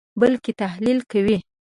[0.19, 1.37] بلکې تحلیل کوئ یې.